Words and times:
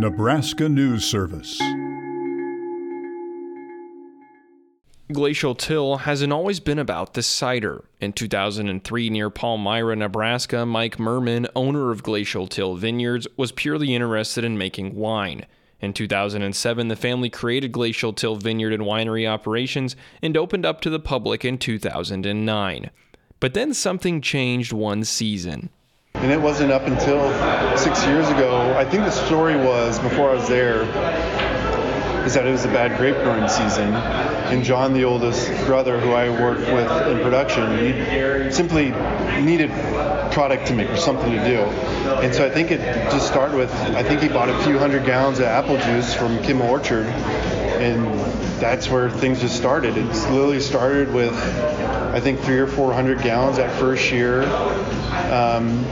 Nebraska 0.00 0.66
News 0.66 1.04
Service. 1.04 1.60
Glacial 5.12 5.54
Till 5.54 5.98
hasn't 5.98 6.32
always 6.32 6.58
been 6.58 6.78
about 6.78 7.12
the 7.12 7.22
cider. 7.22 7.84
In 8.00 8.14
2003, 8.14 9.10
near 9.10 9.28
Palmyra, 9.28 9.94
Nebraska, 9.94 10.64
Mike 10.64 10.98
Merman, 10.98 11.48
owner 11.54 11.90
of 11.90 12.02
Glacial 12.02 12.46
Till 12.46 12.76
Vineyards, 12.76 13.26
was 13.36 13.52
purely 13.52 13.94
interested 13.94 14.42
in 14.42 14.56
making 14.56 14.96
wine. 14.96 15.44
In 15.82 15.92
2007, 15.92 16.88
the 16.88 16.96
family 16.96 17.28
created 17.28 17.70
Glacial 17.70 18.14
Till 18.14 18.36
Vineyard 18.36 18.72
and 18.72 18.84
Winery 18.84 19.28
operations 19.28 19.96
and 20.22 20.34
opened 20.34 20.64
up 20.64 20.80
to 20.80 20.88
the 20.88 20.98
public 20.98 21.44
in 21.44 21.58
2009. 21.58 22.88
But 23.38 23.52
then 23.52 23.74
something 23.74 24.22
changed 24.22 24.72
one 24.72 25.04
season. 25.04 25.68
And 26.14 26.30
it 26.30 26.40
wasn't 26.40 26.70
up 26.70 26.86
until 26.86 27.30
six 27.78 28.04
years 28.04 28.28
ago. 28.28 28.74
I 28.76 28.84
think 28.84 29.04
the 29.04 29.10
story 29.10 29.56
was 29.56 29.98
before 30.00 30.30
I 30.30 30.34
was 30.34 30.48
there 30.48 30.82
is 32.26 32.34
that 32.34 32.46
it 32.46 32.50
was 32.50 32.64
a 32.66 32.68
bad 32.68 32.98
grape 32.98 33.16
growing 33.16 33.48
season. 33.48 33.94
And 33.94 34.62
John, 34.62 34.92
the 34.92 35.04
oldest 35.04 35.48
brother 35.64 35.98
who 35.98 36.12
I 36.12 36.28
worked 36.28 36.60
with 36.60 36.90
in 37.08 37.22
production, 37.22 38.52
simply 38.52 38.90
needed 39.40 39.70
product 40.30 40.66
to 40.66 40.74
make 40.74 40.90
or 40.90 40.96
something 40.96 41.32
to 41.32 41.44
do. 41.44 41.60
And 42.20 42.34
so 42.34 42.46
I 42.46 42.50
think 42.50 42.70
it 42.70 42.80
just 43.10 43.26
started 43.26 43.56
with 43.56 43.72
I 43.72 44.02
think 44.02 44.20
he 44.20 44.28
bought 44.28 44.50
a 44.50 44.62
few 44.62 44.78
hundred 44.78 45.06
gallons 45.06 45.38
of 45.38 45.46
apple 45.46 45.78
juice 45.78 46.14
from 46.14 46.40
Kimmel 46.42 46.68
Orchard 46.68 47.06
and 47.06 48.04
that's 48.60 48.90
where 48.90 49.10
things 49.10 49.40
just 49.40 49.56
started. 49.56 49.96
It 49.96 50.04
literally 50.04 50.60
started 50.60 51.12
with 51.14 51.32
I 52.12 52.20
think 52.20 52.40
three 52.40 52.58
or 52.58 52.66
four 52.66 52.92
hundred 52.92 53.22
gallons 53.22 53.56
that 53.56 53.72
first 53.80 54.12
year. 54.12 54.42
Um, 55.10 55.84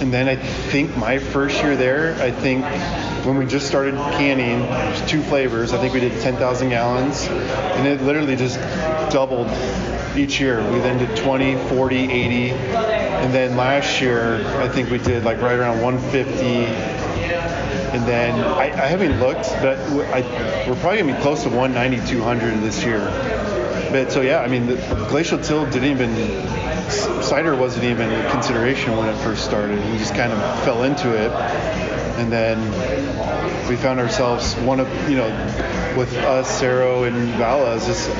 and 0.00 0.12
then 0.12 0.28
I 0.28 0.36
think 0.36 0.96
my 0.96 1.18
first 1.18 1.62
year 1.62 1.76
there, 1.76 2.14
I 2.22 2.30
think 2.30 2.64
when 3.26 3.36
we 3.36 3.44
just 3.44 3.66
started 3.66 3.94
canning, 4.16 4.66
two 5.06 5.22
flavors. 5.22 5.74
I 5.74 5.78
think 5.78 5.92
we 5.92 6.00
did 6.00 6.20
10,000 6.22 6.70
gallons, 6.70 7.26
and 7.26 7.86
it 7.86 8.00
literally 8.02 8.34
just 8.34 8.58
doubled 9.12 9.48
each 10.16 10.40
year. 10.40 10.58
We 10.72 10.78
then 10.78 10.98
did 10.98 11.14
20, 11.18 11.56
40, 11.68 11.96
80, 11.96 12.50
and 12.50 13.34
then 13.34 13.56
last 13.56 14.00
year 14.00 14.42
I 14.60 14.68
think 14.68 14.90
we 14.90 14.98
did 14.98 15.24
like 15.24 15.40
right 15.42 15.58
around 15.58 15.82
150. 15.82 16.44
And 17.92 18.06
then 18.06 18.40
I, 18.40 18.72
I 18.72 18.86
haven't 18.86 19.18
looked, 19.20 19.50
but 19.60 19.78
I, 19.78 20.22
we're 20.66 20.76
probably 20.76 21.00
gonna 21.00 21.16
be 21.16 21.22
close 21.22 21.42
to 21.42 21.48
190, 21.50 22.08
200 22.08 22.60
this 22.60 22.84
year. 22.84 23.00
But 23.90 24.12
so 24.12 24.20
yeah, 24.20 24.40
I 24.40 24.46
mean, 24.46 24.66
the 24.66 24.76
glacial 25.10 25.38
till 25.38 25.64
didn't 25.66 25.90
even 25.90 26.14
cider 27.30 27.54
wasn't 27.54 27.84
even 27.84 28.10
a 28.10 28.28
consideration 28.32 28.96
when 28.96 29.08
it 29.08 29.16
first 29.18 29.44
started. 29.44 29.78
We 29.92 29.98
just 29.98 30.16
kind 30.16 30.32
of 30.32 30.64
fell 30.64 30.82
into 30.82 31.14
it, 31.14 31.30
and 32.18 32.32
then 32.32 32.58
we 33.68 33.76
found 33.76 34.00
ourselves 34.00 34.56
one 34.56 34.80
of 34.80 34.88
you 35.08 35.16
know 35.16 35.28
with 35.96 36.12
us, 36.16 36.50
Cerro 36.58 37.04
and 37.04 37.28
Vala, 37.34 37.76
is 37.76 37.86
just 37.86 38.10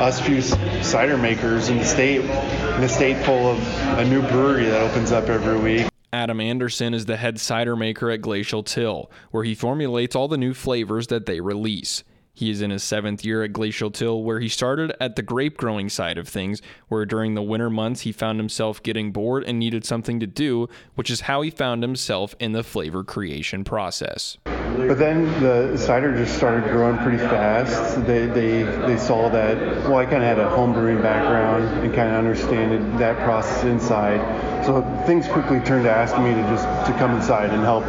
us 0.00 0.18
few 0.18 0.40
cider 0.40 1.18
makers 1.18 1.68
in 1.68 1.76
the 1.76 1.84
state, 1.84 2.22
in 2.22 2.82
a 2.82 2.88
state 2.88 3.22
full 3.26 3.50
of 3.50 3.58
a 3.98 4.04
new 4.06 4.22
brewery 4.22 4.64
that 4.64 4.80
opens 4.80 5.12
up 5.12 5.28
every 5.28 5.58
week. 5.58 5.86
Adam 6.14 6.40
Anderson 6.40 6.94
is 6.94 7.04
the 7.04 7.18
head 7.18 7.38
cider 7.38 7.76
maker 7.76 8.10
at 8.10 8.22
Glacial 8.22 8.62
Till, 8.62 9.10
where 9.30 9.44
he 9.44 9.54
formulates 9.54 10.16
all 10.16 10.26
the 10.26 10.38
new 10.38 10.54
flavors 10.54 11.08
that 11.08 11.26
they 11.26 11.40
release. 11.40 12.02
He 12.36 12.50
is 12.50 12.60
in 12.60 12.70
his 12.70 12.82
seventh 12.82 13.24
year 13.24 13.44
at 13.44 13.52
Glacial 13.52 13.92
Till, 13.92 14.24
where 14.24 14.40
he 14.40 14.48
started 14.48 14.92
at 15.00 15.14
the 15.14 15.22
grape 15.22 15.56
growing 15.56 15.88
side 15.88 16.18
of 16.18 16.26
things, 16.26 16.60
where 16.88 17.06
during 17.06 17.34
the 17.34 17.42
winter 17.42 17.70
months 17.70 18.00
he 18.00 18.10
found 18.10 18.40
himself 18.40 18.82
getting 18.82 19.12
bored 19.12 19.44
and 19.44 19.56
needed 19.56 19.84
something 19.84 20.18
to 20.18 20.26
do, 20.26 20.68
which 20.96 21.10
is 21.10 21.22
how 21.22 21.42
he 21.42 21.50
found 21.50 21.84
himself 21.84 22.34
in 22.40 22.50
the 22.50 22.64
flavor 22.64 23.04
creation 23.04 23.62
process. 23.62 24.36
But 24.44 24.98
then 24.98 25.26
the 25.40 25.76
cider 25.76 26.16
just 26.16 26.36
started 26.36 26.64
growing 26.64 26.98
pretty 26.98 27.18
fast. 27.18 28.04
They, 28.04 28.26
they, 28.26 28.64
they 28.64 28.98
saw 28.98 29.28
that, 29.28 29.56
well, 29.84 29.98
I 29.98 30.04
kind 30.04 30.16
of 30.16 30.22
had 30.22 30.40
a 30.40 30.50
home 30.50 30.72
brewing 30.72 31.00
background 31.00 31.64
and 31.84 31.94
kind 31.94 32.08
of 32.08 32.16
understood 32.16 32.98
that 32.98 33.16
process 33.18 33.62
inside. 33.62 34.18
So 34.66 34.82
things 35.06 35.28
quickly 35.28 35.60
turned 35.60 35.84
to 35.84 35.90
asking 35.90 36.24
me 36.24 36.34
to 36.34 36.42
just 36.48 36.64
to 36.90 36.92
come 36.98 37.14
inside 37.14 37.50
and 37.50 37.62
help 37.62 37.84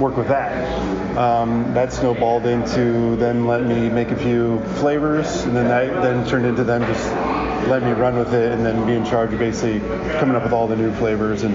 work 0.00 0.16
with 0.16 0.28
that. 0.28 1.16
Um, 1.16 1.74
that 1.74 1.92
snowballed 1.92 2.46
into 2.46 3.16
them 3.16 3.46
letting 3.46 3.68
me 3.68 3.90
make 3.90 4.10
a 4.10 4.16
few 4.16 4.60
flavors, 4.76 5.42
and 5.42 5.54
then 5.54 5.68
that 5.68 6.02
then 6.02 6.26
turned 6.26 6.46
into 6.46 6.64
them 6.64 6.82
just 6.86 7.06
letting 7.68 7.88
me 7.88 7.94
run 7.94 8.18
with 8.18 8.32
it 8.32 8.52
and 8.52 8.64
then 8.64 8.86
be 8.86 8.94
in 8.94 9.04
charge 9.04 9.32
of 9.32 9.38
basically 9.38 9.80
coming 10.18 10.34
up 10.34 10.42
with 10.42 10.52
all 10.52 10.66
the 10.66 10.76
new 10.76 10.92
flavors 10.94 11.42
and 11.42 11.54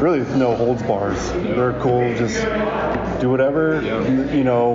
really 0.00 0.20
no 0.36 0.54
holds 0.54 0.82
bars. 0.84 1.32
They're 1.32 1.78
cool, 1.80 2.14
just 2.14 2.40
do 3.20 3.30
whatever. 3.30 3.82
You 4.32 4.44
know, 4.44 4.74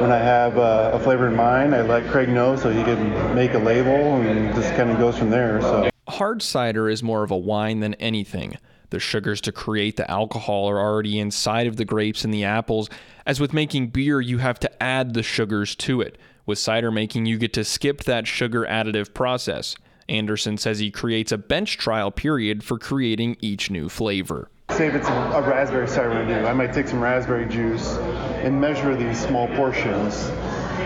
when 0.00 0.10
I 0.10 0.18
have 0.18 0.56
a, 0.56 0.92
a 0.94 0.98
flavor 0.98 1.28
in 1.28 1.36
mind, 1.36 1.74
I 1.74 1.82
let 1.82 2.10
Craig 2.10 2.28
know 2.28 2.56
so 2.56 2.70
he 2.70 2.82
can 2.82 3.34
make 3.34 3.54
a 3.54 3.58
label 3.58 4.20
and 4.20 4.54
just 4.54 4.74
kind 4.74 4.90
of 4.90 4.98
goes 4.98 5.16
from 5.16 5.30
there. 5.30 5.60
So. 5.60 5.90
Hard 6.08 6.42
cider 6.42 6.88
is 6.88 7.02
more 7.02 7.22
of 7.22 7.30
a 7.30 7.36
wine 7.36 7.80
than 7.80 7.94
anything. 7.94 8.56
The 8.92 9.00
sugars 9.00 9.40
to 9.42 9.52
create 9.52 9.96
the 9.96 10.08
alcohol 10.10 10.68
are 10.68 10.78
already 10.78 11.18
inside 11.18 11.66
of 11.66 11.76
the 11.76 11.84
grapes 11.86 12.26
and 12.26 12.34
the 12.34 12.44
apples. 12.44 12.90
As 13.24 13.40
with 13.40 13.54
making 13.54 13.86
beer, 13.86 14.20
you 14.20 14.36
have 14.36 14.60
to 14.60 14.82
add 14.82 15.14
the 15.14 15.22
sugars 15.22 15.74
to 15.76 16.02
it. 16.02 16.18
With 16.44 16.58
cider 16.58 16.90
making, 16.90 17.24
you 17.24 17.38
get 17.38 17.54
to 17.54 17.64
skip 17.64 18.04
that 18.04 18.26
sugar 18.26 18.66
additive 18.68 19.14
process. 19.14 19.76
Anderson 20.10 20.58
says 20.58 20.78
he 20.78 20.90
creates 20.90 21.32
a 21.32 21.38
bench 21.38 21.78
trial 21.78 22.10
period 22.10 22.62
for 22.62 22.78
creating 22.78 23.38
each 23.40 23.70
new 23.70 23.88
flavor. 23.88 24.50
Say 24.72 24.88
if 24.88 24.94
it's 24.94 25.08
a, 25.08 25.12
a 25.12 25.40
raspberry 25.40 25.88
cider 25.88 26.12
I 26.12 26.26
do, 26.26 26.46
I 26.46 26.52
might 26.52 26.74
take 26.74 26.86
some 26.86 27.00
raspberry 27.00 27.46
juice 27.48 27.96
and 28.44 28.60
measure 28.60 28.94
these 28.94 29.18
small 29.18 29.48
portions. 29.56 30.28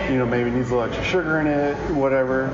You 0.09 0.17
know, 0.17 0.25
maybe 0.25 0.49
it 0.49 0.53
needs 0.53 0.71
a 0.71 0.77
little 0.77 0.89
extra 0.89 1.03
sugar 1.03 1.41
in 1.41 1.47
it, 1.47 1.75
whatever 1.91 2.47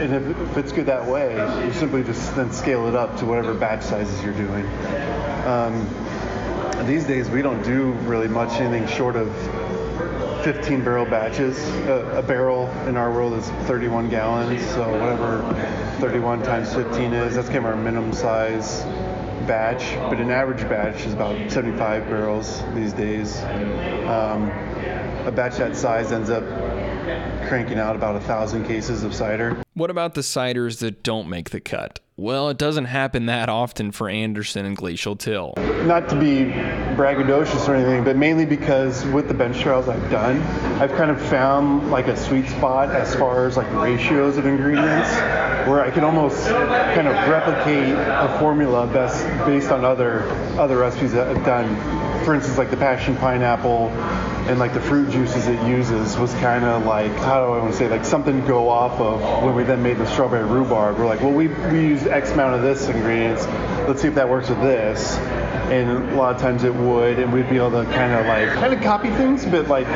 and 0.00 0.14
if, 0.14 0.40
if, 0.40 0.56
it's 0.56 0.72
good 0.72 0.86
that 0.86 1.06
way, 1.06 1.34
you 1.66 1.72
simply 1.74 2.02
just 2.02 2.34
then 2.34 2.50
scale 2.52 2.86
it 2.86 2.94
up 2.94 3.18
to 3.18 3.26
whatever 3.26 3.52
batch 3.52 3.82
sizes 3.82 4.22
you're 4.24 4.32
doing. 4.32 4.66
Um, 5.46 5.86
these 6.86 7.06
days, 7.06 7.28
we 7.28 7.42
don't 7.42 7.62
do 7.62 7.92
really 8.08 8.28
much 8.28 8.60
anything 8.60 8.88
short 8.88 9.16
of 9.16 9.30
15 10.42 10.82
barrel 10.82 11.04
batches. 11.04 11.58
A, 11.86 12.18
a, 12.18 12.22
barrel 12.22 12.68
in 12.88 12.96
our 12.96 13.12
world 13.12 13.34
is 13.34 13.46
31 13.66 14.08
gallons, 14.08 14.64
so 14.70 14.90
whatever 14.90 15.42
31 16.00 16.42
times 16.42 16.72
15 16.72 17.12
is, 17.12 17.34
that's 17.34 17.48
kind 17.48 17.58
of 17.58 17.66
our 17.66 17.76
minimum 17.76 18.14
size 18.14 18.82
batch. 19.46 19.96
But 20.08 20.18
an 20.18 20.30
average 20.30 20.62
batch 20.62 21.04
is 21.04 21.12
about 21.12 21.50
75 21.50 22.06
barrels 22.06 22.62
these 22.74 22.94
days. 22.94 23.36
Um, 24.08 24.50
a 25.26 25.32
batch 25.34 25.58
that 25.58 25.76
size 25.76 26.12
ends 26.12 26.30
up 26.30 26.44
cranking 27.48 27.78
out 27.78 27.96
about 27.96 28.16
a 28.16 28.20
thousand 28.20 28.64
cases 28.66 29.02
of 29.02 29.14
cider. 29.14 29.62
What 29.74 29.90
about 29.90 30.14
the 30.14 30.20
ciders 30.20 30.80
that 30.80 31.02
don't 31.02 31.28
make 31.28 31.50
the 31.50 31.60
cut? 31.60 32.00
Well, 32.16 32.50
it 32.50 32.58
doesn't 32.58 32.84
happen 32.84 33.26
that 33.26 33.48
often 33.48 33.92
for 33.92 34.06
Anderson 34.06 34.66
and 34.66 34.76
Glacial 34.76 35.16
Till. 35.16 35.54
Not 35.84 36.10
to 36.10 36.20
be 36.20 36.52
braggadocious 36.94 37.66
or 37.66 37.74
anything, 37.74 38.04
but 38.04 38.14
mainly 38.14 38.44
because 38.44 39.06
with 39.06 39.26
the 39.26 39.32
bench 39.32 39.58
trials 39.60 39.88
I've 39.88 40.10
done, 40.10 40.42
I've 40.82 40.92
kind 40.92 41.10
of 41.10 41.18
found 41.18 41.90
like 41.90 42.08
a 42.08 42.16
sweet 42.16 42.46
spot 42.46 42.90
as 42.90 43.14
far 43.14 43.46
as 43.46 43.56
like 43.56 43.72
ratios 43.72 44.36
of 44.36 44.44
ingredients, 44.44 45.10
where 45.66 45.80
I 45.80 45.90
can 45.90 46.04
almost 46.04 46.46
kind 46.46 47.08
of 47.08 47.14
replicate 47.28 47.94
a 47.94 48.36
formula 48.38 48.86
best 48.86 49.24
based 49.46 49.70
on 49.70 49.86
other 49.86 50.24
other 50.58 50.76
recipes 50.76 51.12
that 51.12 51.28
I've 51.28 51.44
done. 51.46 51.74
For 52.24 52.34
instance, 52.34 52.58
like 52.58 52.70
the 52.70 52.76
passion 52.76 53.16
pineapple 53.16 53.88
and 54.48 54.58
like 54.58 54.74
the 54.74 54.80
fruit 54.80 55.10
juices 55.10 55.46
it 55.46 55.60
uses 55.66 56.16
was 56.16 56.32
kind 56.34 56.64
of 56.64 56.84
like 56.84 57.12
how 57.12 57.44
do 57.44 57.52
I 57.52 57.58
want 57.58 57.72
to 57.72 57.76
say 57.76 57.88
like 57.88 58.04
something 58.04 58.44
go 58.46 58.68
off 58.68 59.00
of 59.00 59.44
when 59.44 59.54
we 59.54 59.62
then 59.62 59.82
made 59.82 59.98
the 59.98 60.06
strawberry 60.06 60.44
rhubarb. 60.44 60.98
We're 60.98 61.06
like, 61.06 61.20
well, 61.20 61.32
we 61.32 61.48
we 61.48 61.80
use 61.80 62.06
X 62.06 62.32
amount 62.32 62.54
of 62.54 62.62
this 62.62 62.88
ingredients. 62.88 63.46
Let's 63.88 64.02
see 64.02 64.08
if 64.08 64.14
that 64.14 64.28
works 64.28 64.48
with 64.48 64.60
this. 64.60 65.16
And 65.70 66.10
a 66.10 66.14
lot 66.16 66.34
of 66.34 66.40
times 66.40 66.64
it 66.64 66.74
would, 66.74 67.18
and 67.20 67.32
we'd 67.32 67.48
be 67.48 67.56
able 67.56 67.70
to 67.70 67.84
kind 67.92 68.12
of 68.12 68.26
like 68.26 68.48
kind 68.50 68.74
of 68.74 68.80
copy 68.80 69.10
things, 69.10 69.46
but 69.46 69.68
like 69.68 69.86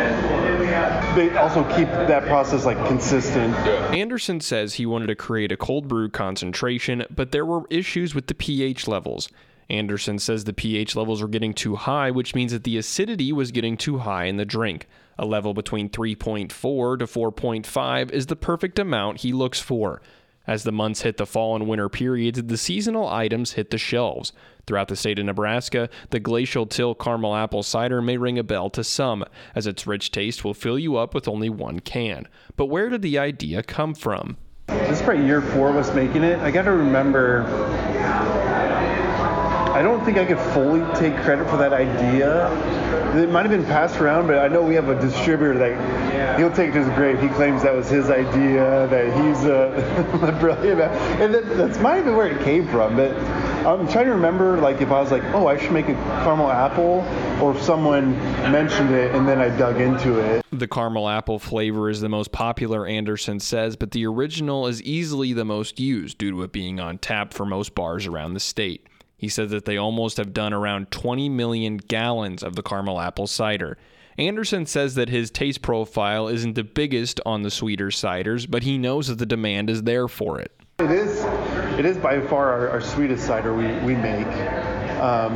they 1.15 1.37
also 1.37 1.65
keep 1.76 1.88
that 1.88 2.25
process 2.25 2.65
like 2.65 2.79
consistent. 2.87 3.55
Anderson 3.94 4.41
says 4.41 4.75
he 4.75 4.87
wanted 4.87 5.06
to 5.06 5.15
create 5.17 5.53
a 5.53 5.56
cold 5.56 5.88
brew 5.88 6.09
concentration, 6.09 7.05
but 7.11 7.32
there 7.32 7.44
were 7.44 7.62
issues 7.71 8.15
with 8.15 8.29
the 8.29 8.35
pH 8.35 8.87
levels. 8.88 9.29
Anderson 9.70 10.19
says 10.19 10.44
the 10.44 10.52
pH 10.52 10.94
levels 10.96 11.22
were 11.22 11.28
getting 11.28 11.55
too 11.55 11.76
high, 11.76 12.11
which 12.11 12.34
means 12.34 12.52
that 12.52 12.64
the 12.64 12.76
acidity 12.76 13.32
was 13.32 13.52
getting 13.52 13.76
too 13.76 13.99
high 13.99 14.25
in 14.25 14.37
the 14.37 14.44
drink. 14.44 14.87
A 15.19 15.25
level 15.25 15.55
between 15.55 15.88
3.4 15.88 16.99
to 16.99 17.06
4.5 17.06 18.11
is 18.11 18.26
the 18.26 18.37
perfect 18.37 18.78
amount 18.78 19.20
he 19.20 19.32
looks 19.32 19.61
for. 19.61 20.02
As 20.46 20.64
the 20.64 20.72
months 20.72 21.02
hit 21.02 21.16
the 21.16 21.25
fall 21.25 21.56
and 21.56 21.66
winter 21.66 21.88
periods, 21.88 22.43
the 22.43 22.58
seasonal 22.58 23.08
items 23.08 23.52
hit 23.52 23.70
the 23.70 23.78
shelves. 23.78 24.32
Throughout 24.66 24.88
the 24.88 24.96
state 24.96 25.19
of 25.19 25.25
Nebraska, 25.25 25.88
the 26.11 26.20
Glacial 26.20 26.66
Till 26.66 26.94
Caramel 26.94 27.34
Apple 27.34 27.62
Cider 27.62 28.02
may 28.02 28.19
ring 28.19 28.38
a 28.38 28.43
bell 28.43 28.69
to 28.70 28.84
some, 28.84 29.25
as 29.55 29.66
its 29.66 29.87
rich 29.87 30.11
taste 30.11 30.44
will 30.44 30.52
fill 30.52 30.78
you 30.78 30.96
up 30.96 31.14
with 31.14 31.28
only 31.28 31.49
one 31.49 31.81
can. 31.81 32.28
But 32.56 32.66
where 32.66 32.90
did 32.90 33.00
the 33.00 33.19
idea 33.19 33.62
come 33.62 33.94
from? 33.94 34.37
This 34.66 35.00
is 35.00 35.02
probably 35.02 35.25
year 35.26 35.40
four 35.40 35.70
of 35.70 35.76
us 35.76 35.94
making 35.94 36.25
it. 36.25 36.38
I 36.40 36.50
got 36.50 36.62
to 36.62 36.72
remember 36.72 37.43
I 39.75 39.82
don't 39.82 40.05
think 40.05 40.19
I 40.19 40.25
could 40.25 40.38
fully 40.53 40.82
take 40.94 41.17
credit 41.25 41.50
for 41.50 41.56
that 41.56 41.73
idea. 41.73 42.49
It 43.21 43.29
might 43.29 43.43
have 43.43 43.50
been 43.50 43.65
passed 43.65 43.97
around, 44.00 44.29
but 44.29 44.38
I 44.38 44.47
know 44.47 44.62
we 44.62 44.76
have 44.76 44.88
a 44.88 45.00
distributor 45.00 45.59
that 45.59 46.38
he'll 46.38 46.53
take 46.53 46.71
it 46.71 46.76
as 46.76 46.88
great. 46.97 47.19
He 47.19 47.29
claims 47.31 47.65
that 47.65 47.75
was 47.75 47.88
his 47.88 48.09
idea, 48.09 48.87
that 48.87 49.06
he's 49.06 49.44
uh, 49.44 50.19
a 50.29 50.31
brilliant, 50.38 50.81
and 50.81 51.35
that, 51.35 51.56
that's 51.56 51.81
might 51.81 51.94
have 51.97 52.05
been 52.05 52.15
where 52.15 52.29
it 52.29 52.44
came 52.44 52.69
from. 52.69 52.94
But 52.94 53.17
I'm 53.67 53.88
trying 53.88 54.05
to 54.05 54.12
remember, 54.12 54.59
like, 54.59 54.81
if 54.81 54.93
I 54.93 55.00
was 55.00 55.11
like, 55.11 55.25
oh, 55.35 55.49
I 55.49 55.59
should 55.59 55.73
make 55.73 55.88
a 55.88 55.94
caramel 55.94 56.53
apple, 56.53 57.00
or 57.43 57.56
if 57.56 57.61
someone 57.61 58.12
mentioned 58.53 58.93
it 58.93 59.12
and 59.12 59.26
then 59.26 59.41
I 59.41 59.49
dug 59.56 59.81
into 59.81 60.21
it. 60.21 60.47
The 60.53 60.69
caramel 60.69 61.09
apple 61.09 61.41
flavor 61.41 61.91
is 61.91 62.00
the 62.00 62.09
most 62.09 62.31
popular, 62.31 62.87
Anderson 62.87 63.41
says, 63.41 63.75
but 63.75 63.91
the 63.91 64.06
original 64.06 64.69
is 64.69 64.81
easily 64.82 65.32
the 65.32 65.44
most 65.44 65.81
used 65.81 66.19
due 66.19 66.31
to 66.31 66.43
it 66.44 66.53
being 66.53 66.79
on 66.79 66.99
tap 66.99 67.35
for 67.35 67.44
most 67.44 67.75
bars 67.75 68.06
around 68.06 68.35
the 68.35 68.41
state. 68.41 68.87
He 69.25 69.31
says 69.31 69.53
that 69.53 69.65
they 69.65 69.79
almost 69.79 70.19
have 70.19 70.35
done 70.35 70.53
around 70.53 70.91
20 70.91 71.31
million 71.31 71.79
gallons 71.79 72.43
of 72.43 72.56
the 72.56 72.62
caramel 72.62 73.00
apple 73.00 73.26
cider. 73.26 73.79
Anderson 74.19 74.67
says 74.67 74.97
that 74.97 75.09
his 75.09 75.31
taste 75.31 75.62
profile 75.62 76.29
isn't 76.29 76.56
the 76.56 76.62
biggest 76.62 77.23
on 77.25 77.41
the 77.41 77.50
sweeter 77.50 77.87
ciders, 77.87 78.47
but 78.47 78.65
he 78.65 78.76
knows 78.76 79.06
that 79.06 79.19
the 79.19 79.25
demand 79.25 79.71
is 79.71 79.85
there 79.85 80.09
for 80.09 80.38
it. 80.38 80.53
It 80.79 80.91
is, 80.91 81.25
it 81.79 81.87
is 81.87 81.97
by 81.97 82.21
far 82.21 82.53
our, 82.53 82.69
our 82.69 82.81
sweetest 82.82 83.26
cider 83.26 83.55
we, 83.55 83.65
we 83.87 83.94
make. 83.94 84.26
Um, 85.00 85.32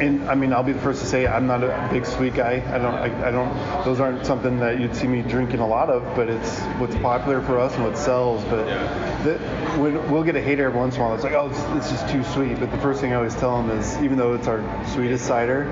and 0.00 0.22
I 0.30 0.36
mean, 0.36 0.52
I'll 0.52 0.62
be 0.62 0.72
the 0.72 0.80
first 0.80 1.00
to 1.00 1.06
say 1.06 1.26
I'm 1.26 1.48
not 1.48 1.64
a 1.64 1.88
big 1.90 2.06
sweet 2.06 2.34
guy. 2.34 2.62
I 2.72 2.78
don't, 2.78 2.94
I, 2.94 3.28
I, 3.28 3.30
don't. 3.32 3.84
Those 3.84 3.98
aren't 3.98 4.24
something 4.24 4.58
that 4.60 4.80
you'd 4.80 4.94
see 4.94 5.08
me 5.08 5.22
drinking 5.22 5.58
a 5.58 5.66
lot 5.66 5.90
of. 5.90 6.02
But 6.16 6.28
it's 6.30 6.60
what's 6.78 6.96
popular 6.96 7.42
for 7.42 7.58
us 7.58 7.74
and 7.74 7.84
what 7.84 7.98
sells. 7.98 8.42
But 8.44 8.64
the, 9.24 9.38
when, 9.78 10.10
we'll 10.10 10.22
get 10.22 10.36
a 10.36 10.40
hater 10.40 10.64
every 10.64 10.78
once 10.78 10.96
in 10.96 11.00
a 11.00 11.04
while. 11.04 11.14
It's 11.14 11.24
like, 11.24 11.32
oh, 11.32 11.48
it's, 11.50 11.60
it's 11.76 11.90
just 11.90 12.08
too 12.08 12.24
sweet. 12.24 12.58
But 12.58 12.70
the 12.70 12.78
first 12.78 13.00
thing 13.00 13.12
I 13.12 13.16
always 13.16 13.34
tell 13.34 13.62
them 13.62 13.76
is, 13.78 13.96
even 13.98 14.16
though 14.16 14.34
it's 14.34 14.46
our 14.46 14.60
sweetest 14.88 15.26
cider, 15.26 15.64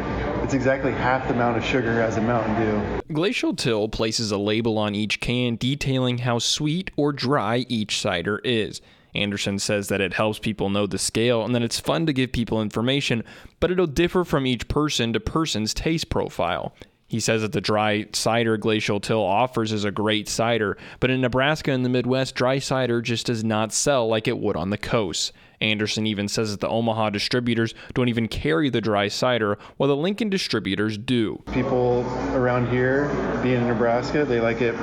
it's 0.42 0.54
exactly 0.54 0.92
half 0.92 1.26
the 1.28 1.34
amount 1.34 1.56
of 1.56 1.64
sugar 1.64 2.00
as 2.00 2.16
a 2.16 2.20
Mountain 2.20 2.54
Dew. 2.56 3.02
Glacial 3.12 3.54
Till 3.54 3.88
places 3.88 4.30
a 4.30 4.38
label 4.38 4.78
on 4.78 4.94
each 4.94 5.20
can 5.20 5.56
detailing 5.56 6.18
how 6.18 6.38
sweet 6.38 6.90
or 6.96 7.12
dry 7.12 7.64
each 7.68 8.00
cider 8.00 8.40
is. 8.44 8.80
Anderson 9.14 9.58
says 9.58 9.88
that 9.88 10.00
it 10.00 10.14
helps 10.14 10.38
people 10.38 10.70
know 10.70 10.86
the 10.86 10.98
scale 10.98 11.44
and 11.44 11.54
that 11.54 11.62
it's 11.62 11.80
fun 11.80 12.06
to 12.06 12.12
give 12.12 12.32
people 12.32 12.62
information, 12.62 13.24
but 13.58 13.70
it'll 13.70 13.86
differ 13.86 14.24
from 14.24 14.46
each 14.46 14.68
person 14.68 15.12
to 15.12 15.20
person's 15.20 15.74
taste 15.74 16.10
profile. 16.10 16.74
He 17.08 17.20
says 17.20 17.40
that 17.40 17.52
the 17.52 17.62
dry 17.62 18.06
cider 18.12 18.58
Glacial 18.58 19.00
Till 19.00 19.22
offers 19.22 19.72
is 19.72 19.84
a 19.84 19.90
great 19.90 20.28
cider, 20.28 20.76
but 21.00 21.10
in 21.10 21.22
Nebraska 21.22 21.72
and 21.72 21.82
the 21.82 21.88
Midwest, 21.88 22.34
dry 22.34 22.58
cider 22.58 23.00
just 23.00 23.26
does 23.26 23.42
not 23.42 23.72
sell 23.72 24.06
like 24.06 24.28
it 24.28 24.38
would 24.38 24.56
on 24.56 24.68
the 24.68 24.76
coast. 24.76 25.32
Anderson 25.60 26.06
even 26.06 26.28
says 26.28 26.50
that 26.50 26.60
the 26.60 26.68
Omaha 26.68 27.10
distributors 27.10 27.74
don't 27.94 28.08
even 28.08 28.28
carry 28.28 28.68
the 28.68 28.82
dry 28.82 29.08
cider, 29.08 29.58
while 29.78 29.88
the 29.88 29.96
Lincoln 29.96 30.28
distributors 30.28 30.98
do. 30.98 31.42
People 31.52 32.02
around 32.34 32.68
here, 32.68 33.08
being 33.42 33.62
in 33.62 33.68
Nebraska, 33.68 34.26
they 34.26 34.40
like 34.40 34.60
it 34.60 34.76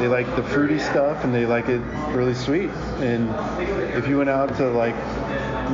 they 0.00 0.08
like 0.08 0.34
the 0.34 0.42
fruity 0.42 0.78
stuff 0.78 1.24
and 1.24 1.34
they 1.34 1.44
like 1.44 1.68
it 1.68 1.80
really 2.14 2.32
sweet. 2.32 2.70
And 3.00 3.28
if 3.94 4.08
you 4.08 4.16
went 4.16 4.30
out 4.30 4.56
to 4.56 4.70
like, 4.70 4.94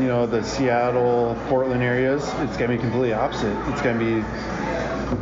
you 0.00 0.08
know, 0.08 0.26
the 0.26 0.42
Seattle, 0.42 1.40
Portland 1.46 1.80
areas, 1.80 2.24
it's 2.40 2.56
gonna 2.56 2.74
be 2.74 2.78
completely 2.78 3.12
opposite. 3.12 3.56
It's 3.70 3.80
gonna 3.82 4.00
be 4.00 4.24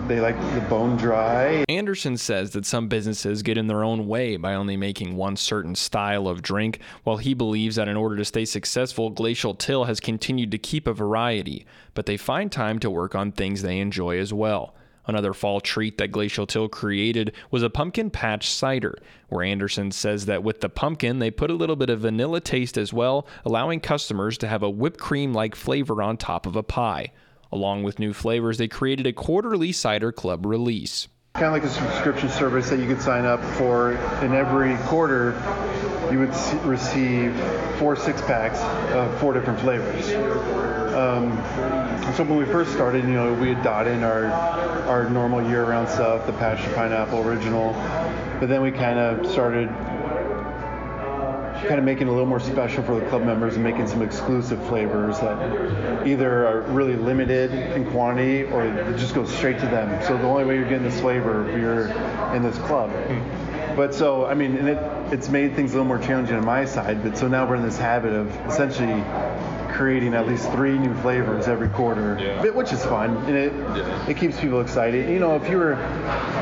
they 0.08 0.20
like 0.20 0.38
the 0.54 0.60
bone 0.68 0.96
dry. 0.96 1.64
Anderson 1.68 2.16
says 2.16 2.50
that 2.52 2.64
some 2.64 2.88
businesses 2.88 3.42
get 3.42 3.58
in 3.58 3.66
their 3.66 3.84
own 3.84 4.06
way 4.06 4.36
by 4.36 4.54
only 4.54 4.76
making 4.76 5.16
one 5.16 5.36
certain 5.36 5.74
style 5.74 6.26
of 6.26 6.42
drink, 6.42 6.80
while 7.02 7.18
he 7.18 7.34
believes 7.34 7.76
that 7.76 7.88
in 7.88 7.96
order 7.96 8.16
to 8.16 8.24
stay 8.24 8.44
successful, 8.44 9.10
Glacial 9.10 9.54
Till 9.54 9.84
has 9.84 10.00
continued 10.00 10.50
to 10.50 10.58
keep 10.58 10.86
a 10.86 10.92
variety, 10.92 11.66
but 11.94 12.06
they 12.06 12.16
find 12.16 12.50
time 12.50 12.78
to 12.78 12.90
work 12.90 13.14
on 13.14 13.32
things 13.32 13.62
they 13.62 13.78
enjoy 13.78 14.18
as 14.18 14.32
well. 14.32 14.74
Another 15.06 15.34
fall 15.34 15.60
treat 15.60 15.98
that 15.98 16.12
Glacial 16.12 16.46
Till 16.46 16.68
created 16.68 17.32
was 17.50 17.62
a 17.62 17.68
pumpkin 17.68 18.08
patch 18.08 18.48
cider, 18.48 18.96
where 19.28 19.44
Anderson 19.44 19.90
says 19.90 20.26
that 20.26 20.42
with 20.42 20.60
the 20.60 20.70
pumpkin, 20.70 21.18
they 21.18 21.30
put 21.30 21.50
a 21.50 21.54
little 21.54 21.76
bit 21.76 21.90
of 21.90 22.00
vanilla 22.00 22.40
taste 22.40 22.78
as 22.78 22.92
well, 22.92 23.26
allowing 23.44 23.80
customers 23.80 24.38
to 24.38 24.48
have 24.48 24.62
a 24.62 24.70
whipped 24.70 24.98
cream 24.98 25.34
like 25.34 25.54
flavor 25.54 26.02
on 26.02 26.16
top 26.16 26.46
of 26.46 26.56
a 26.56 26.62
pie. 26.62 27.12
Along 27.54 27.84
with 27.84 28.00
new 28.00 28.12
flavors, 28.12 28.58
they 28.58 28.66
created 28.66 29.06
a 29.06 29.12
quarterly 29.12 29.70
cider 29.70 30.10
club 30.10 30.44
release. 30.44 31.06
Kind 31.34 31.46
of 31.46 31.52
like 31.52 31.62
a 31.62 31.68
subscription 31.68 32.28
service 32.28 32.68
that 32.68 32.80
you 32.80 32.88
could 32.88 33.00
sign 33.00 33.24
up 33.24 33.40
for, 33.54 33.92
and 33.92 34.34
every 34.34 34.76
quarter 34.88 35.40
you 36.10 36.18
would 36.18 36.34
receive 36.64 37.32
four 37.78 37.94
six 37.94 38.20
packs 38.22 38.58
of 38.92 39.16
four 39.20 39.34
different 39.34 39.60
flavors. 39.60 40.08
Um, 40.94 41.30
so 42.16 42.24
when 42.24 42.38
we 42.38 42.44
first 42.44 42.72
started, 42.72 43.04
you 43.04 43.12
know, 43.12 43.32
we 43.34 43.50
had 43.50 43.62
dot 43.62 43.86
in 43.86 44.02
our 44.02 44.26
our 44.88 45.08
normal 45.08 45.48
year-round 45.48 45.88
stuff, 45.88 46.26
the 46.26 46.32
passion 46.32 46.74
pineapple 46.74 47.20
original, 47.20 47.72
but 48.40 48.48
then 48.48 48.62
we 48.62 48.72
kind 48.72 48.98
of 48.98 49.30
started 49.30 49.68
kind 51.64 51.78
of 51.78 51.84
making 51.84 52.06
it 52.06 52.10
a 52.10 52.12
little 52.12 52.26
more 52.26 52.40
special 52.40 52.82
for 52.82 52.98
the 52.98 53.06
club 53.06 53.22
members 53.22 53.54
and 53.54 53.64
making 53.64 53.86
some 53.86 54.02
exclusive 54.02 54.64
flavors 54.66 55.18
that 55.20 56.06
either 56.06 56.46
are 56.46 56.60
really 56.72 56.96
limited 56.96 57.52
in 57.52 57.90
quantity 57.90 58.44
or 58.44 58.66
just 58.96 59.14
go 59.14 59.24
straight 59.24 59.58
to 59.58 59.66
them. 59.66 60.02
So 60.02 60.16
the 60.16 60.24
only 60.24 60.44
way 60.44 60.56
you're 60.56 60.68
getting 60.68 60.84
this 60.84 61.00
flavor 61.00 61.48
if 61.48 61.60
you're 61.60 61.88
in 62.34 62.42
this 62.42 62.58
club. 62.58 62.90
Hmm. 62.90 63.76
But 63.76 63.94
so 63.94 64.24
I 64.26 64.34
mean, 64.34 64.56
and 64.56 64.68
it 64.68 64.78
it's 65.12 65.28
made 65.28 65.54
things 65.54 65.72
a 65.72 65.74
little 65.74 65.86
more 65.86 65.98
challenging 65.98 66.36
on 66.36 66.44
my 66.44 66.64
side. 66.64 67.02
But 67.02 67.18
so 67.18 67.28
now 67.28 67.48
we're 67.48 67.56
in 67.56 67.62
this 67.62 67.78
habit 67.78 68.12
of 68.12 68.28
essentially 68.46 69.02
creating 69.74 70.14
at 70.14 70.28
least 70.28 70.50
three 70.52 70.78
new 70.78 70.94
flavors 71.02 71.48
every 71.48 71.68
quarter, 71.68 72.16
yeah. 72.20 72.48
which 72.50 72.72
is 72.72 72.84
fun 72.84 73.16
and 73.26 73.36
it 73.36 73.52
yeah. 73.52 74.08
it 74.08 74.16
keeps 74.16 74.40
people 74.40 74.60
excited. 74.60 75.10
You 75.10 75.18
know, 75.18 75.34
if 75.34 75.48
you 75.50 75.56
were 75.56 75.74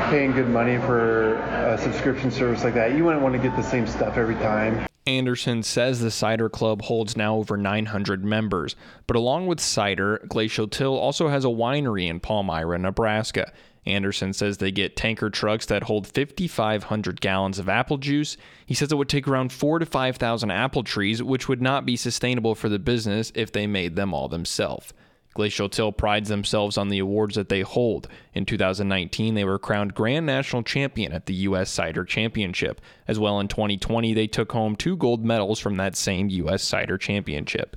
paying 0.09 0.31
good 0.33 0.49
money 0.49 0.77
for 0.77 1.35
a 1.35 1.77
subscription 1.79 2.29
service 2.29 2.63
like 2.63 2.75
that, 2.75 2.95
you 2.95 3.03
wouldn't 3.03 3.23
want 3.23 3.33
to 3.33 3.41
get 3.41 3.55
the 3.55 3.63
same 3.63 3.87
stuff 3.87 4.17
every 4.17 4.35
time. 4.35 4.85
Anderson 5.05 5.63
says 5.63 5.99
the 5.99 6.11
Cider 6.11 6.47
Club 6.47 6.83
holds 6.83 7.17
now 7.17 7.35
over 7.35 7.57
900 7.57 8.23
members, 8.23 8.75
but 9.05 9.17
along 9.17 9.47
with 9.47 9.59
cider, 9.59 10.25
Glacial 10.29 10.67
Till 10.67 10.95
also 10.95 11.27
has 11.27 11.43
a 11.43 11.49
winery 11.49 12.07
in 12.07 12.21
Palmyra, 12.21 12.79
Nebraska. 12.79 13.51
Anderson 13.85 14.31
says 14.31 14.57
they 14.57 14.71
get 14.71 14.95
tanker 14.95 15.29
trucks 15.29 15.65
that 15.65 15.83
hold 15.83 16.07
5,500 16.07 17.19
gallons 17.19 17.59
of 17.59 17.67
apple 17.67 17.97
juice. 17.97 18.37
He 18.65 18.73
says 18.73 18.93
it 18.93 18.95
would 18.95 19.09
take 19.09 19.27
around 19.27 19.51
four 19.51 19.77
to 19.79 19.85
5,000 19.85 20.51
apple 20.51 20.83
trees, 20.83 21.21
which 21.21 21.49
would 21.49 21.61
not 21.61 21.85
be 21.85 21.97
sustainable 21.97 22.55
for 22.55 22.69
the 22.69 22.79
business 22.79 23.33
if 23.35 23.51
they 23.51 23.67
made 23.67 23.97
them 23.97 24.13
all 24.13 24.29
themselves. 24.29 24.93
Glacial 25.33 25.69
Till 25.69 25.91
prides 25.91 26.29
themselves 26.29 26.77
on 26.77 26.89
the 26.89 26.99
awards 26.99 27.35
that 27.35 27.49
they 27.49 27.61
hold. 27.61 28.07
In 28.33 28.45
2019, 28.45 29.33
they 29.33 29.43
were 29.43 29.57
crowned 29.57 29.95
Grand 29.95 30.25
National 30.25 30.63
Champion 30.63 31.11
at 31.11 31.25
the 31.25 31.33
U.S. 31.33 31.69
Cider 31.69 32.05
Championship. 32.05 32.81
As 33.07 33.19
well, 33.19 33.39
in 33.39 33.47
2020, 33.47 34.13
they 34.13 34.27
took 34.27 34.51
home 34.51 34.75
two 34.75 34.95
gold 34.95 35.25
medals 35.25 35.59
from 35.59 35.75
that 35.77 35.95
same 35.95 36.29
U.S. 36.29 36.63
Cider 36.63 36.97
Championship. 36.97 37.75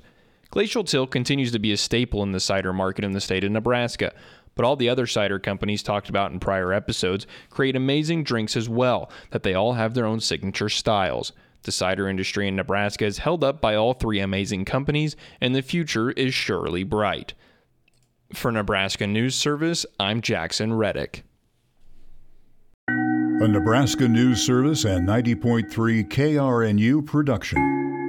Glacial 0.49 0.83
Till 0.83 1.07
continues 1.07 1.51
to 1.51 1.59
be 1.59 1.71
a 1.71 1.77
staple 1.77 2.23
in 2.23 2.31
the 2.31 2.39
cider 2.39 2.73
market 2.73 3.03
in 3.03 3.11
the 3.11 3.21
state 3.21 3.43
of 3.43 3.51
Nebraska 3.51 4.13
but 4.57 4.65
all 4.65 4.75
the 4.75 4.89
other 4.89 5.07
cider 5.07 5.39
companies 5.39 5.83
talked 5.83 6.09
about 6.09 6.31
in 6.31 6.39
prior 6.39 6.73
episodes 6.73 7.27
create 7.49 7.75
amazing 7.75 8.23
drinks 8.23 8.57
as 8.57 8.67
well, 8.67 9.09
that 9.29 9.43
they 9.43 9.53
all 9.53 9.73
have 9.73 9.93
their 9.93 10.05
own 10.05 10.19
signature 10.19 10.67
styles. 10.67 11.31
The 11.63 11.71
cider 11.71 12.07
industry 12.07 12.47
in 12.47 12.55
Nebraska 12.55 13.05
is 13.05 13.17
held 13.19 13.43
up 13.43 13.59
by 13.61 13.75
all 13.75 13.93
three 13.93 14.19
amazing 14.19 14.65
companies, 14.65 15.15
and 15.41 15.55
the 15.55 15.61
future 15.61 16.11
is 16.11 16.33
surely 16.33 16.83
bright. 16.83 17.33
For 18.33 18.51
Nebraska 18.51 19.07
News 19.07 19.35
Service, 19.35 19.85
I'm 19.99 20.21
Jackson 20.21 20.73
Reddick. 20.73 21.23
A 22.89 23.47
Nebraska 23.47 24.07
News 24.07 24.41
Service 24.41 24.85
and 24.85 25.07
90.3 25.07 26.09
KRNU 26.09 27.05
production. 27.05 28.06